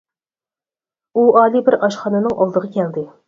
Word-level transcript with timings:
ئۇ 1.19 1.25
ئالىي 1.41 1.63
بىر 1.69 1.77
ئاشخانىنىڭ 1.89 2.35
ئالدىغا 2.39 2.73
كەلدى. 2.79 3.05